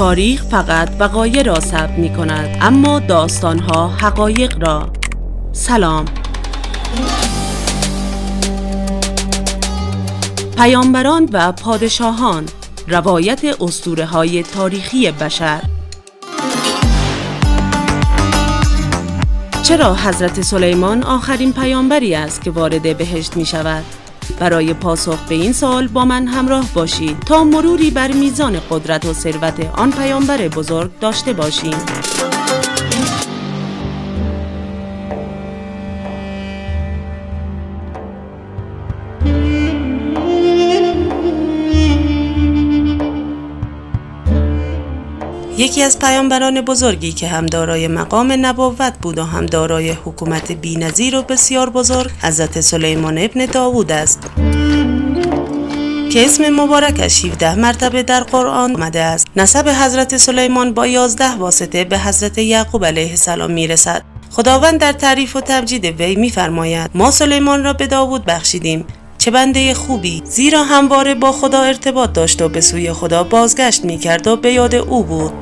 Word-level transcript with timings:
تاریخ 0.00 0.44
فقط 0.44 0.88
وقایع 0.98 1.42
را 1.42 1.60
ثبت 1.60 1.98
می 1.98 2.12
کند 2.12 2.58
اما 2.60 2.98
داستانها 2.98 3.88
حقایق 3.88 4.58
را. 4.58 4.92
سلام. 5.52 6.04
پیامبران 10.56 11.28
و 11.32 11.52
پادشاهان 11.52 12.44
روایت 12.88 13.44
اسطوره 13.60 14.04
های 14.04 14.42
تاریخی 14.42 15.10
بشر. 15.10 15.62
چرا 19.62 19.94
حضرت 19.94 20.40
سلیمان 20.40 21.02
آخرین 21.02 21.52
پیامبری 21.52 22.14
است 22.14 22.42
که 22.42 22.50
وارد 22.50 22.96
بهشت 22.98 23.36
می 23.36 23.46
شود؟ 23.46 23.84
برای 24.38 24.74
پاسخ 24.74 25.18
به 25.28 25.34
این 25.34 25.52
سوال 25.52 25.88
با 25.88 26.04
من 26.04 26.26
همراه 26.26 26.64
باشید 26.74 27.18
تا 27.18 27.44
مروری 27.44 27.90
بر 27.90 28.12
میزان 28.12 28.60
قدرت 28.70 29.06
و 29.06 29.12
ثروت 29.12 29.60
آن 29.74 29.90
پیامبر 29.90 30.48
بزرگ 30.48 30.90
داشته 31.00 31.32
باشیم. 31.32 31.99
یکی 45.56 45.82
از 45.82 45.98
پیامبران 45.98 46.60
بزرگی 46.60 47.12
که 47.12 47.28
هم 47.28 47.46
دارای 47.46 47.88
مقام 47.88 48.46
نبوت 48.46 48.92
بود 49.02 49.18
و 49.18 49.24
هم 49.24 49.46
دارای 49.46 49.90
حکومت 49.90 50.52
بینظیر 50.52 51.16
و 51.16 51.22
بسیار 51.22 51.70
بزرگ 51.70 52.10
حضرت 52.22 52.60
سلیمان 52.60 53.18
ابن 53.18 53.46
داوود 53.46 53.92
است. 53.92 54.22
که 56.12 56.24
اسم 56.24 56.48
مبارکش 56.48 57.24
17 57.24 57.54
مرتبه 57.54 58.02
در 58.02 58.20
قرآن 58.20 58.76
آمده 58.76 59.00
است. 59.00 59.26
نسب 59.36 59.68
حضرت 59.68 60.16
سلیمان 60.16 60.74
با 60.74 60.86
11 60.86 61.34
واسطه 61.34 61.84
به 61.84 61.98
حضرت 61.98 62.38
یعقوب 62.38 62.84
علیه 62.84 63.10
السلام 63.10 63.50
می‌رسد. 63.50 64.02
خداوند 64.30 64.80
در 64.80 64.92
تعریف 64.92 65.36
و 65.36 65.40
تبجید 65.40 65.84
وی 65.84 66.16
میفرماید 66.16 66.90
ما 66.94 67.10
سلیمان 67.10 67.64
را 67.64 67.72
به 67.72 67.86
داوود 67.86 68.24
بخشیدیم. 68.24 68.84
چه 69.18 69.30
بنده 69.30 69.74
خوبی. 69.74 70.22
زیرا 70.24 70.64
همواره 70.64 71.14
با 71.14 71.32
خدا 71.32 71.62
ارتباط 71.62 72.12
داشت 72.12 72.42
و 72.42 72.48
به 72.48 72.60
سوی 72.60 72.92
خدا 72.92 73.24
بازگشت 73.24 73.84
می‌کرد 73.84 74.26
و 74.26 74.36
به 74.36 74.52
یاد 74.52 74.74
او 74.74 75.04
بود. 75.04 75.32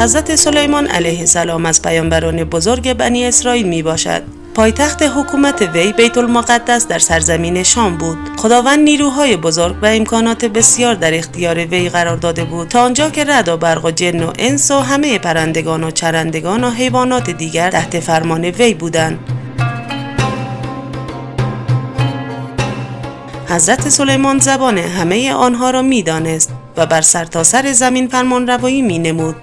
حضرت 0.00 0.34
سلیمان 0.34 0.86
علیه 0.86 1.18
السلام 1.18 1.66
از 1.66 1.82
پیامبران 1.82 2.44
بزرگ 2.44 2.92
بنی 2.92 3.24
اسرائیل 3.24 3.68
می 3.68 3.82
باشد. 3.82 4.22
پایتخت 4.54 5.02
حکومت 5.02 5.62
وی 5.62 5.92
بیت 5.92 6.18
المقدس 6.18 6.86
در 6.86 6.98
سرزمین 6.98 7.62
شام 7.62 7.96
بود. 7.96 8.18
خداوند 8.36 8.78
نیروهای 8.78 9.36
بزرگ 9.36 9.76
و 9.82 9.86
امکانات 9.86 10.44
بسیار 10.44 10.94
در 10.94 11.14
اختیار 11.14 11.66
وی 11.66 11.88
قرار 11.88 12.16
داده 12.16 12.44
بود 12.44 12.68
تا 12.68 12.82
آنجا 12.82 13.10
که 13.10 13.24
رد 13.24 13.48
و 13.48 13.56
برق 13.56 13.84
و 13.84 13.90
جن 13.90 14.22
و 14.22 14.32
انس 14.38 14.70
و 14.70 14.80
همه 14.80 15.18
پرندگان 15.18 15.84
و 15.84 15.90
چرندگان 15.90 16.64
و 16.64 16.70
حیوانات 16.70 17.30
دیگر 17.30 17.70
تحت 17.70 18.00
فرمان 18.00 18.44
وی 18.44 18.74
بودند. 18.74 19.18
حضرت 23.48 23.88
سلیمان 23.88 24.38
زبان 24.38 24.78
همه 24.78 25.32
آنها 25.32 25.70
را 25.70 25.82
می‌دانست 25.82 26.52
و 26.76 26.86
بر 26.86 27.00
سرتاسر 27.00 27.62
سر 27.62 27.72
زمین 27.72 28.08
فرمان 28.08 28.46
روایی 28.46 28.82
می 28.82 28.98
نمود. 28.98 29.36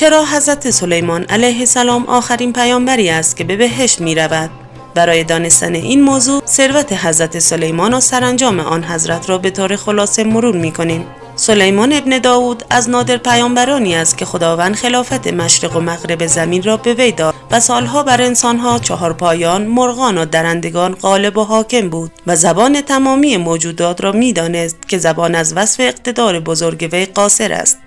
چرا 0.00 0.24
حضرت 0.24 0.70
سلیمان 0.70 1.24
علیه 1.24 1.58
السلام 1.58 2.04
آخرین 2.06 2.52
پیامبری 2.52 3.10
است 3.10 3.36
که 3.36 3.44
به 3.44 3.56
بهشت 3.56 4.00
می 4.00 4.14
رود؟ 4.14 4.50
برای 4.94 5.24
دانستن 5.24 5.74
این 5.74 6.02
موضوع 6.02 6.42
ثروت 6.46 6.92
حضرت 6.92 7.38
سلیمان 7.38 7.94
و 7.94 8.00
سرانجام 8.00 8.60
آن 8.60 8.84
حضرت 8.84 9.30
را 9.30 9.38
به 9.38 9.50
طور 9.50 9.76
خلاصه 9.76 10.24
مرور 10.24 10.56
می 10.56 10.72
کنیم. 10.72 11.06
سلیمان 11.36 11.92
ابن 11.92 12.18
داود 12.18 12.64
از 12.70 12.90
نادر 12.90 13.16
پیامبرانی 13.16 13.94
است 13.94 14.18
که 14.18 14.24
خداوند 14.24 14.74
خلافت 14.74 15.26
مشرق 15.26 15.76
و 15.76 15.80
مغرب 15.80 16.26
زمین 16.26 16.62
را 16.62 16.76
به 16.76 16.94
وی 16.94 17.12
داد 17.12 17.34
و 17.50 17.60
سالها 17.60 18.02
بر 18.02 18.22
انسانها 18.22 18.78
چهار 18.78 19.12
پایان 19.12 19.66
مرغان 19.66 20.18
و 20.18 20.24
درندگان 20.24 20.94
غالب 20.94 21.38
و 21.38 21.44
حاکم 21.44 21.88
بود 21.88 22.12
و 22.26 22.36
زبان 22.36 22.80
تمامی 22.80 23.36
موجودات 23.36 24.00
را 24.04 24.12
می‌دانست 24.12 24.88
که 24.88 24.98
زبان 24.98 25.34
از 25.34 25.56
وصف 25.56 25.80
اقتدار 25.80 26.40
بزرگ 26.40 26.88
وی 26.92 27.06
قاصر 27.06 27.52
است 27.52 27.78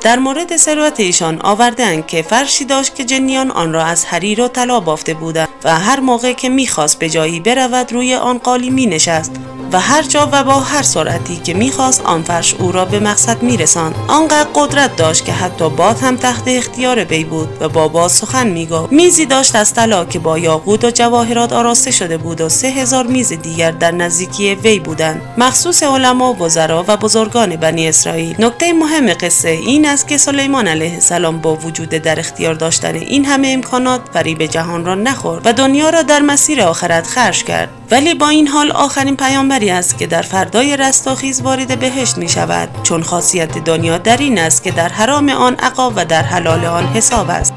در 0.00 0.18
مورد 0.18 0.56
ثروت 0.56 1.00
ایشان 1.00 1.40
آوردند 1.42 2.06
که 2.06 2.22
فرشی 2.22 2.64
داشت 2.64 2.94
که 2.94 3.04
جنیان 3.04 3.50
آن 3.50 3.72
را 3.72 3.84
از 3.84 4.04
حریر 4.04 4.40
و 4.40 4.48
طلا 4.48 4.80
بافته 4.80 5.14
بودند 5.14 5.48
و 5.64 5.78
هر 5.78 6.00
موقع 6.00 6.32
که 6.32 6.48
می‌خواست 6.48 6.98
به 6.98 7.10
جایی 7.10 7.40
برود 7.40 7.92
روی 7.92 8.14
آن 8.14 8.38
قالی 8.38 8.70
می 8.70 8.86
نشست 8.86 9.32
و 9.72 9.80
هر 9.80 10.02
جا 10.02 10.28
و 10.32 10.44
با 10.44 10.60
هر 10.60 10.82
سرعتی 10.82 11.36
که 11.36 11.54
می‌خواست 11.54 12.02
آن 12.04 12.22
فرش 12.22 12.54
او 12.54 12.72
را 12.72 12.84
به 12.84 13.00
مقصد 13.00 13.42
میرساند. 13.42 13.94
آنقدر 14.08 14.48
قدرت 14.54 14.96
داشت 14.96 15.24
که 15.24 15.32
حتی 15.32 15.70
باد 15.70 15.98
هم 15.98 16.16
تحت 16.16 16.42
اختیار 16.46 17.04
وی 17.04 17.24
بود 17.24 17.48
و 17.60 17.68
با 17.68 17.88
باد 17.88 18.10
سخن 18.10 18.46
می‌گفت. 18.46 18.92
میزی 18.92 19.26
داشت 19.26 19.56
از 19.56 19.74
طلا 19.74 20.04
که 20.04 20.18
با 20.18 20.38
یاقوت 20.38 20.84
و 20.84 20.90
جواهرات 20.90 21.52
آراسته 21.52 21.90
شده 21.90 22.16
بود 22.16 22.40
و 22.40 22.48
سه 22.48 22.68
هزار 22.68 23.06
میز 23.06 23.32
دیگر 23.32 23.70
در 23.70 23.90
نزدیکی 23.90 24.54
وی 24.54 24.78
بودند. 24.78 25.22
مخصوص 25.38 25.82
علما 25.82 26.34
وزرا 26.34 26.84
و 26.88 26.96
بزرگان 26.96 27.56
بنی 27.56 27.88
اسرائیل. 27.88 28.36
نکته 28.38 28.72
مهم 28.72 29.14
قصه 29.14 29.48
این 29.48 29.87
است 29.88 30.08
که 30.08 30.18
سلیمان 30.18 30.68
علیه 30.68 30.94
السلام 30.94 31.40
با 31.40 31.56
وجود 31.56 31.88
در 31.88 32.20
اختیار 32.20 32.54
داشتن 32.54 32.94
این 32.94 33.24
همه 33.24 33.48
امکانات 33.48 34.00
فریب 34.12 34.46
جهان 34.46 34.84
را 34.84 34.94
نخورد 34.94 35.46
و 35.46 35.52
دنیا 35.52 35.90
را 35.90 36.02
در 36.02 36.20
مسیر 36.20 36.62
آخرت 36.62 37.06
خرج 37.06 37.44
کرد. 37.44 37.68
ولی 37.90 38.14
با 38.14 38.28
این 38.28 38.48
حال 38.48 38.72
آخرین 38.72 39.16
پیامبری 39.16 39.70
است 39.70 39.98
که 39.98 40.06
در 40.06 40.22
فردای 40.22 40.76
رستاخیز 40.76 41.40
وارد 41.40 41.78
بهشت 41.78 42.18
می 42.18 42.28
شود 42.28 42.68
چون 42.82 43.02
خاصیت 43.02 43.58
دنیا 43.58 43.98
در 43.98 44.16
این 44.16 44.38
است 44.38 44.62
که 44.62 44.70
در 44.70 44.88
حرام 44.88 45.28
آن 45.28 45.54
عقاب 45.54 45.92
و 45.96 46.04
در 46.04 46.22
حلال 46.22 46.64
آن 46.64 46.86
حساب 46.86 47.30
است. 47.30 47.54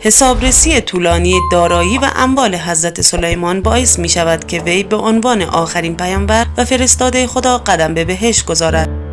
حسابرسی 0.00 0.80
طولانی 0.80 1.40
دارایی 1.52 1.98
و 1.98 2.10
اموال 2.16 2.54
حضرت 2.54 3.00
سلیمان 3.00 3.62
باعث 3.62 3.98
می 3.98 4.08
شود 4.08 4.46
که 4.46 4.60
وی 4.60 4.82
به 4.82 4.96
عنوان 4.96 5.42
آخرین 5.42 5.96
پیامبر 5.96 6.46
و 6.56 6.64
فرستاده 6.64 7.26
خدا 7.26 7.58
قدم 7.58 7.94
به 7.94 8.04
بهشت 8.04 8.46
گذارد. 8.46 9.07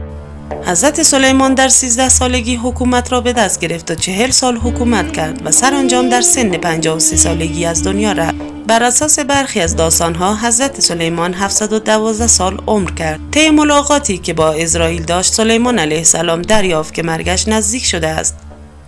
حضرت 0.52 1.04
سلیمان 1.04 1.54
در 1.54 1.70
13 1.70 2.10
سالگی 2.10 2.56
حکومت 2.56 3.12
را 3.12 3.22
به 3.22 3.34
دست 3.34 3.60
گرفت 3.60 3.92
و 3.92 3.96
چهل 3.96 4.30
سال 4.32 4.58
حکومت 4.58 5.12
کرد 5.12 5.42
و 5.46 5.52
سرانجام 5.52 6.10
در 6.10 6.22
سن 6.22 6.50
53 6.50 7.16
سالگی 7.16 7.66
از 7.66 7.84
دنیا 7.84 8.12
رفت. 8.12 8.36
بر 8.68 8.84
اساس 8.84 9.20
برخی 9.20 9.62
از 9.62 9.76
داستانها 9.76 10.36
حضرت 10.36 10.82
سلیمان 10.82 11.34
712 11.34 12.28
سال 12.28 12.58
عمر 12.68 12.92
کرد. 12.92 13.20
طی 13.32 13.50
ملاقاتی 13.50 14.18
که 14.18 14.34
با 14.34 14.52
اسرائیل 14.52 15.04
داشت 15.04 15.34
سلیمان 15.34 15.80
علیه 15.80 15.98
السلام 15.98 16.42
دریافت 16.42 16.94
که 16.94 17.04
مرگش 17.04 17.48
نزدیک 17.48 17.86
شده 17.86 18.08
است. 18.08 18.36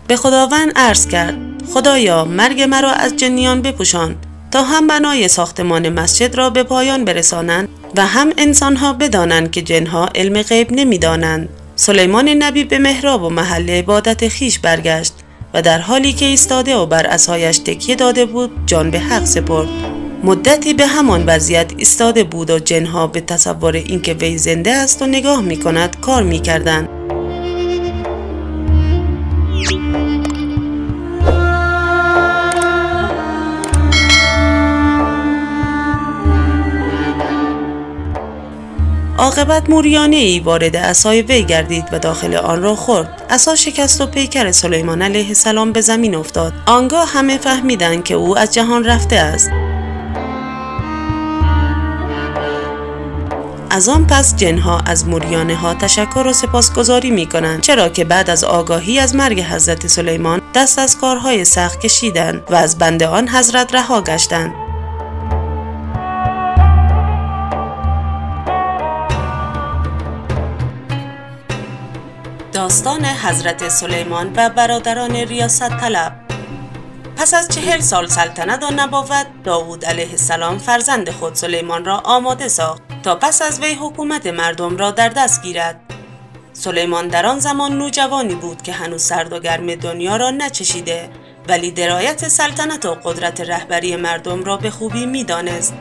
به 0.08 0.16
خداوند 0.16 0.72
عرض 0.76 1.08
کرد: 1.08 1.38
خدایا 1.74 2.26
مرگ 2.26 2.62
مرا 2.62 2.92
از 2.92 3.16
جنیان 3.16 3.62
بپوشان 3.62 4.16
تا 4.52 4.64
هم 4.64 4.88
بنای 4.88 5.28
ساختمان 5.28 5.90
مسجد 5.90 6.36
را 6.36 6.50
به 6.50 6.64
پایان 6.64 7.06
برسانند 7.06 7.70
و 7.96 8.06
هم 8.06 8.34
انسانها 8.38 8.94
بدانند 8.94 9.52
که 9.52 9.62
جنها 9.62 10.10
علم 10.16 10.42
غیب 10.42 10.72
نمی‌دانند. 10.72 11.50
سلیمان 11.76 12.30
نبی 12.30 12.64
به 12.64 12.78
محراب 12.80 13.24
و 13.24 13.30
محل 13.30 13.70
عبادت 13.70 14.28
خیش 14.28 14.60
برگشت 14.60 15.14
و 15.54 15.62
در 15.62 15.80
حالی 15.80 16.14
که 16.14 16.26
ایستاده 16.26 16.76
و 16.76 16.86
بر 16.86 17.08
اسایش 17.08 17.58
تکیه 17.58 17.96
داده 17.96 18.26
بود 18.26 18.52
جان 18.66 18.92
به 18.92 19.00
حق 19.00 19.26
سپرد 19.26 19.68
مدتی 20.24 20.74
به 20.74 20.88
همان 20.88 21.24
وضعیت 21.26 21.74
ایستاده 21.78 22.24
بود 22.24 22.50
و 22.50 22.60
جنها 22.60 23.08
به 23.08 23.22
تصور 23.22 23.76
اینکه 23.76 24.14
وی 24.14 24.38
زنده 24.38 24.72
است 24.72 25.02
و 25.02 25.06
نگاه 25.06 25.42
می 25.42 25.58
کند 25.58 26.00
کار 26.00 26.24
می 26.24 26.40
کردن. 26.40 26.97
عاقبت 39.38 39.70
موریانه 39.70 40.16
ای 40.16 40.40
وارد 40.40 40.76
اسای 40.76 41.22
وی 41.22 41.44
گردید 41.44 41.86
و 41.92 42.00
داخل 42.00 42.36
آن 42.36 42.62
را 42.62 42.76
خورد. 42.76 43.24
اسا 43.30 43.56
شکست 43.56 44.02
و 44.02 44.06
پیکر 44.06 44.52
سلیمان 44.52 45.02
علیه 45.02 45.28
السلام 45.28 45.72
به 45.72 45.82
زمین 45.82 46.16
افتاد. 46.16 46.54
آنگاه 46.66 47.10
همه 47.10 47.38
فهمیدند 47.38 48.04
که 48.04 48.14
او 48.14 48.38
از 48.38 48.54
جهان 48.54 48.84
رفته 48.84 49.16
است. 49.16 49.50
از 53.70 53.90
آن 53.90 54.08
پس 54.08 54.36
جنها 54.36 54.80
از 54.80 55.08
موریانه 55.08 55.56
ها 55.56 55.74
تشکر 55.74 56.24
و 56.28 56.34
سپاسگزاری 56.34 57.12
می 57.12 57.26
کنند 57.26 57.62
چرا 57.62 57.90
که 57.90 58.06
بعد 58.06 58.30
از 58.30 58.44
آگاهی 58.44 59.00
از 59.00 59.16
مرگ 59.16 59.42
حضرت 59.42 59.88
سلیمان 59.88 60.42
دست 60.56 60.80
از 60.80 60.98
کارهای 60.98 61.46
سخت 61.46 61.80
کشیدند 61.80 62.42
و 62.50 62.56
از 62.56 62.78
بند 62.78 63.04
آن 63.04 63.30
حضرت 63.30 63.76
رها 63.76 64.02
گشتند. 64.02 64.67
داستان 72.88 73.06
حضرت 73.06 73.70
سلیمان 73.70 74.34
و 74.36 74.50
برادران 74.50 75.16
ریاست 75.16 75.70
طلب. 75.70 76.14
پس 77.18 77.34
از 77.34 77.48
چهل 77.48 77.80
سال 77.80 78.08
سلطنت 78.08 78.64
و 78.64 78.72
نبوت 78.76 79.28
داوود 79.44 79.86
علیه 79.86 80.12
السلام 80.12 80.58
فرزند 80.58 81.10
خود 81.10 81.36
سلیمان 81.36 81.86
را 81.86 81.98
آماده 81.98 82.48
ساخت 82.48 82.82
تا 83.04 83.16
پس 83.16 83.42
از 83.42 83.60
وی 83.60 83.74
حکومت 83.74 84.28
مردم 84.28 84.78
را 84.78 84.92
در 84.92 85.10
دست 85.10 85.44
گیرد. 85.44 85.82
سلیمان 86.54 87.08
در 87.08 87.26
آن 87.26 87.40
زمان 87.40 87.78
نوجوانی 87.78 88.36
بود 88.36 88.62
که 88.62 88.72
هنوز 88.72 89.04
سرد 89.04 89.34
و 89.34 89.40
گرم 89.40 89.76
دنیا 89.76 90.16
را 90.16 90.30
نچشیده 90.30 91.10
ولی 91.48 91.72
درایت 91.72 92.28
سلطنت 92.28 92.86
و 92.86 92.94
قدرت 92.94 93.42
رهبری 93.42 93.96
مردم 93.96 94.44
را 94.44 94.58
به 94.58 94.70
خوبی 94.70 95.06
می‌دانست. 95.06 95.74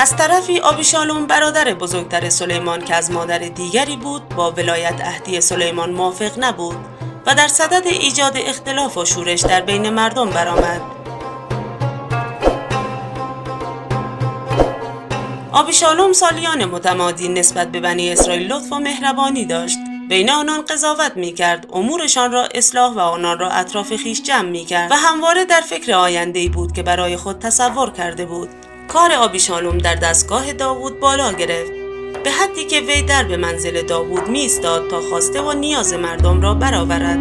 از 0.00 0.16
طرفی 0.16 0.58
آبیشالوم 0.58 1.26
برادر 1.26 1.74
بزرگتر 1.74 2.28
سلیمان 2.28 2.84
که 2.84 2.94
از 2.94 3.10
مادر 3.10 3.38
دیگری 3.38 3.96
بود 3.96 4.28
با 4.28 4.50
ولایت 4.50 5.00
اهدی 5.00 5.40
سلیمان 5.40 5.90
موافق 5.90 6.38
نبود 6.38 6.76
و 7.26 7.34
در 7.34 7.48
صدد 7.48 7.86
ایجاد 7.86 8.32
اختلاف 8.36 8.96
و 8.96 9.04
شورش 9.04 9.40
در 9.40 9.60
بین 9.60 9.90
مردم 9.90 10.30
برآمد. 10.30 10.80
آبیشالوم 15.52 16.12
سالیان 16.12 16.64
متمادی 16.64 17.28
نسبت 17.28 17.68
به 17.68 17.80
بنی 17.80 18.12
اسرائیل 18.12 18.52
لطف 18.52 18.72
و 18.72 18.78
مهربانی 18.78 19.44
داشت 19.44 19.78
بین 20.08 20.30
آنان 20.30 20.62
قضاوت 20.62 21.12
می 21.16 21.32
کرد 21.32 21.66
امورشان 21.72 22.32
را 22.32 22.48
اصلاح 22.54 22.94
و 22.94 22.98
آنان 22.98 23.38
را 23.38 23.50
اطراف 23.50 23.96
خیش 23.96 24.22
جمع 24.22 24.48
می 24.48 24.64
کرد 24.64 24.90
و 24.90 24.94
همواره 24.94 25.44
در 25.44 25.60
فکر 25.60 25.94
آینده 25.94 26.48
بود 26.48 26.72
که 26.72 26.82
برای 26.82 27.16
خود 27.16 27.38
تصور 27.38 27.90
کرده 27.90 28.26
بود 28.26 28.48
کار 28.88 29.12
آبیشالوم 29.12 29.78
در 29.78 29.94
دستگاه 29.94 30.52
داوود 30.52 31.00
بالا 31.00 31.32
گرفت. 31.32 31.72
به 32.24 32.30
حدی 32.30 32.64
که 32.64 32.80
وی 32.80 33.02
در 33.02 33.24
به 33.24 33.36
منزل 33.36 33.82
داوود 33.82 34.28
میستاد 34.28 34.90
تا 34.90 35.00
خواسته 35.00 35.40
و 35.40 35.52
نیاز 35.52 35.92
مردم 35.92 36.40
را 36.40 36.54
برآورد. 36.54 37.18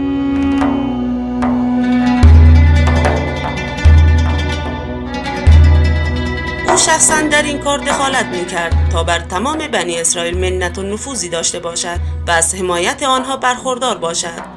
او 6.69 6.77
شخصا 6.77 7.21
در 7.21 7.43
این 7.43 7.57
کار 7.57 7.77
دخالت 7.77 8.25
می 8.25 8.45
کرد 8.45 8.89
تا 8.91 9.03
بر 9.03 9.19
تمام 9.19 9.57
بنی 9.57 9.99
اسرائیل 9.99 10.37
منت 10.37 10.77
و 10.77 10.83
نفوذی 10.83 11.29
داشته 11.29 11.59
باشد 11.59 11.99
و 12.27 12.31
از 12.31 12.55
حمایت 12.55 13.03
آنها 13.03 13.37
برخوردار 13.37 13.97
باشد. 13.97 14.56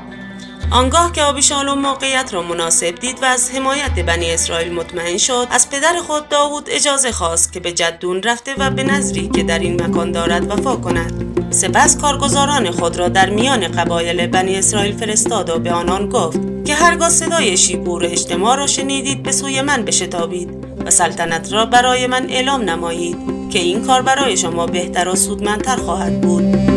آنگاه 0.71 1.13
که 1.13 1.23
آبیشالوم 1.23 1.79
موقعیت 1.79 2.35
را 2.35 2.43
مناسب 2.43 2.95
دید 2.95 3.23
و 3.23 3.25
از 3.25 3.51
حمایت 3.51 3.99
بنی 4.07 4.33
اسرائیل 4.33 4.73
مطمئن 4.73 5.19
شد 5.19 5.47
از 5.51 5.71
پدر 5.71 6.01
خود 6.07 6.29
داوود 6.29 6.69
اجازه 6.71 7.13
خواست 7.13 7.53
که 7.53 7.61
به 7.61 7.73
جدون 7.73 8.23
رفته 8.23 8.55
و 8.59 8.71
به 8.71 8.83
نظری 8.83 9.29
که 9.29 9.43
در 9.43 9.59
این 9.59 9.83
مکان 9.83 10.13
دارد 10.13 10.51
وفا 10.51 10.77
کند. 10.77 11.27
سپس 11.51 11.99
کارگزاران 12.01 12.71
خود 12.71 12.97
را 12.97 13.09
در 13.09 13.31
میان 13.31 13.69
قبایل 13.69 14.27
بنی 14.27 14.57
اسرائیل 14.57 14.97
فرستاد 14.97 15.51
و 15.51 15.59
به 15.59 15.73
آنان 15.73 16.09
گفت 16.09 16.41
که 16.65 16.75
هرگاه 16.75 17.09
صدای 17.09 17.57
شیپور 17.57 18.05
اجتماع 18.05 18.57
را 18.57 18.67
شنیدید 18.67 19.23
به 19.23 19.33
سوی 19.33 19.63
من 19.63 19.85
بشتابید 19.85 20.51
و 20.87 20.91
سلطنت 20.91 21.53
را 21.53 21.67
برای 21.67 22.07
من 22.07 22.27
اعلام 22.29 22.61
نمایید 22.63 23.17
که 23.51 23.59
این 23.59 23.87
کار 23.87 24.03
برای 24.03 24.37
شما 24.37 24.67
بهتر 24.67 25.09
و 25.09 25.17
سودمندتر 25.17 25.77
خواهد 25.77 26.21
بود. 26.21 26.70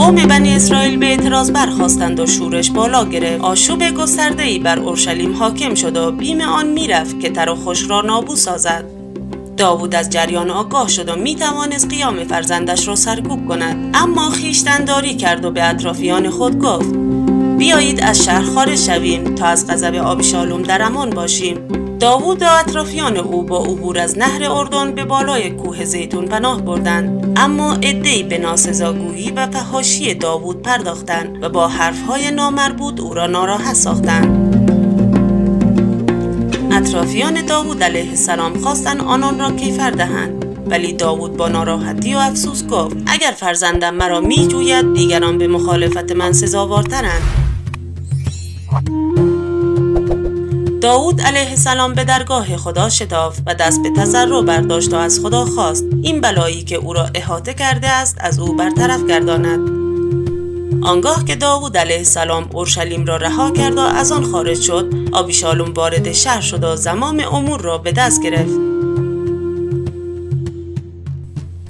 قوم 0.00 0.14
بنی 0.14 0.54
اسرائیل 0.54 0.96
به 0.96 1.06
اعتراض 1.06 1.50
برخواستند 1.50 2.20
و 2.20 2.26
شورش 2.26 2.70
بالا 2.70 3.04
گرفت. 3.04 3.44
آشوب 3.44 3.90
گسترده 3.90 4.42
ای 4.42 4.58
بر 4.58 4.78
اورشلیم 4.78 5.36
حاکم 5.36 5.74
شد 5.74 5.96
و 5.96 6.12
بیم 6.12 6.40
آن 6.40 6.66
می‌رفت 6.66 7.20
که 7.20 7.30
تر 7.30 7.48
و 7.48 7.54
خوش 7.54 7.90
را 7.90 8.00
نابو 8.00 8.36
سازد. 8.36 8.84
داوود 9.56 9.94
از 9.94 10.10
جریان 10.10 10.50
آگاه 10.50 10.88
شد 10.88 11.08
و 11.08 11.16
می 11.16 11.34
توانست 11.34 11.88
قیام 11.88 12.24
فرزندش 12.24 12.88
را 12.88 12.96
سرکوب 12.96 13.48
کند. 13.48 13.90
اما 13.94 14.30
خیشتنداری 14.30 15.16
کرد 15.16 15.44
و 15.44 15.50
به 15.50 15.68
اطرافیان 15.68 16.30
خود 16.30 16.58
گفت 16.58 16.94
بیایید 17.58 18.00
از 18.02 18.24
شهر 18.24 18.42
خارج 18.42 18.78
شویم 18.78 19.34
تا 19.34 19.46
از 19.46 19.66
غضب 19.66 19.94
آبیشالوم 19.94 20.62
در 20.62 20.82
امان 20.82 21.10
باشیم. 21.10 21.58
داوود 22.00 22.42
و 22.42 22.46
اطرافیان 22.60 23.16
او 23.16 23.42
با 23.42 23.58
عبور 23.58 23.98
از 23.98 24.18
نهر 24.18 24.50
اردن 24.50 24.94
به 24.94 25.04
بالای 25.04 25.50
کوه 25.50 25.84
زیتون 25.84 26.26
پناه 26.26 26.62
بردند. 26.62 27.32
اما 27.36 27.74
عدهای 27.74 28.22
به 28.22 28.38
ناسزاگویی 28.38 29.30
و 29.30 29.46
فهاشی 29.46 30.14
داوود 30.14 30.62
پرداختند 30.62 31.42
و 31.42 31.48
با 31.48 31.68
حرفهای 31.68 32.30
نامربوط 32.30 33.00
او 33.00 33.14
را 33.14 33.26
ناراحت 33.26 33.74
ساختند. 33.74 34.50
اطرافیان 36.72 37.46
داوود 37.46 37.82
علیه 37.82 38.10
السلام 38.10 38.58
خواستند 38.58 39.00
آنان 39.00 39.38
را 39.38 39.50
کیفر 39.50 39.90
دهند 39.90 40.44
ولی 40.66 40.92
داوود 40.92 41.36
با 41.36 41.48
ناراحتی 41.48 42.14
و 42.14 42.18
افسوس 42.18 42.66
گفت 42.66 42.96
اگر 43.06 43.30
فرزندم 43.30 43.94
مرا 43.94 44.20
می 44.20 44.48
جوید 44.48 44.94
دیگران 44.94 45.38
به 45.38 45.48
مخالفت 45.48 46.12
من 46.12 46.32
سزاوارترند. 46.32 47.49
داود 50.80 51.20
علیه 51.20 51.50
السلام 51.50 51.94
به 51.94 52.04
درگاه 52.04 52.56
خدا 52.56 52.88
شتافت 52.88 53.42
و 53.46 53.54
دست 53.54 53.82
به 53.82 53.90
تضرع 53.90 54.42
برداشت 54.42 54.92
و 54.92 54.96
از 54.96 55.20
خدا 55.20 55.44
خواست. 55.44 55.84
این 56.02 56.20
بلایی 56.20 56.62
که 56.62 56.76
او 56.76 56.92
را 56.92 57.10
احاطه 57.14 57.54
کرده 57.54 57.88
است 57.88 58.16
از 58.20 58.38
او 58.38 58.56
برطرف 58.56 59.06
گرداند. 59.06 59.80
آنگاه 60.82 61.24
که 61.24 61.36
داوود 61.36 61.76
علیه 61.76 61.98
السلام 61.98 62.48
اورشلیم 62.52 63.06
را 63.06 63.16
رها 63.16 63.50
کرد 63.50 63.76
و 63.76 63.80
از 63.80 64.12
آن 64.12 64.24
خارج 64.24 64.60
شد 64.60 64.94
آبیشالوم 65.12 65.72
وارد 65.72 66.12
شهر 66.12 66.40
شد 66.40 66.64
و 66.64 66.76
زمام 66.76 67.20
امور 67.32 67.60
را 67.60 67.78
به 67.78 67.92
دست 67.92 68.22
گرفت. 68.22 68.69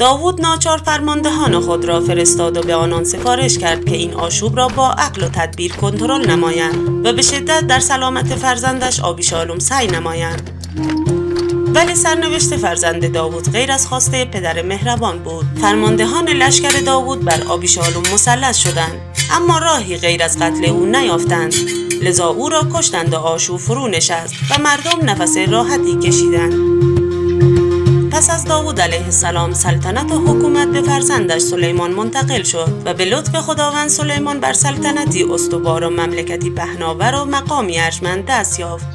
داوود 0.00 0.40
ناچار 0.40 0.78
فرماندهان 0.78 1.60
خود 1.60 1.84
را 1.84 2.00
فرستاد 2.00 2.56
و 2.56 2.60
به 2.60 2.74
آنان 2.74 3.04
سفارش 3.04 3.58
کرد 3.58 3.84
که 3.84 3.96
این 3.96 4.14
آشوب 4.14 4.56
را 4.56 4.68
با 4.68 4.90
عقل 4.90 5.24
و 5.24 5.28
تدبیر 5.28 5.72
کنترل 5.72 6.30
نمایند 6.30 7.06
و 7.06 7.12
به 7.12 7.22
شدت 7.22 7.66
در 7.66 7.80
سلامت 7.80 8.34
فرزندش 8.34 9.00
آبیشالوم 9.00 9.58
سعی 9.58 9.86
نمایند. 9.86 10.50
ولی 11.74 11.94
سرنوشت 11.94 12.56
فرزند 12.56 13.12
داوود 13.12 13.52
غیر 13.52 13.72
از 13.72 13.86
خواسته 13.86 14.24
پدر 14.24 14.62
مهربان 14.62 15.18
بود. 15.18 15.46
فرماندهان 15.60 16.28
لشکر 16.28 16.80
داوود 16.80 17.24
بر 17.24 17.42
آبیشالوم 17.48 18.02
مسلط 18.14 18.56
شدند 18.56 19.00
اما 19.36 19.58
راهی 19.58 19.96
غیر 19.96 20.22
از 20.22 20.38
قتل 20.38 20.64
او 20.64 20.86
نیافتند. 20.86 21.54
لذا 22.02 22.26
او 22.26 22.48
را 22.48 22.66
کشتند 22.74 23.12
و 23.12 23.16
آشوب 23.16 23.60
فرو 23.60 23.88
نشست 23.88 24.34
و 24.50 24.62
مردم 24.62 25.10
نفس 25.10 25.36
راحتی 25.36 25.98
کشیدند. 25.98 26.89
پس 28.12 28.30
از 28.30 28.44
داوود 28.44 28.80
علیه 28.80 29.04
السلام 29.04 29.52
سلطنت 29.52 30.12
و 30.12 30.18
حکومت 30.18 30.68
به 30.68 30.82
فرزندش 30.82 31.42
سلیمان 31.42 31.90
منتقل 31.90 32.42
شد 32.42 32.82
و 32.84 32.94
به 32.94 33.04
لطف 33.04 33.36
خداوند 33.36 33.88
سلیمان 33.88 34.40
بر 34.40 34.52
سلطنتی 34.52 35.24
استوار 35.24 35.84
و 35.84 35.90
مملکتی 35.90 36.50
پهناور 36.50 37.14
و 37.14 37.24
مقامی 37.24 37.80
ارجمند 37.80 38.26
دست 38.26 38.60
یافت. 38.60 38.86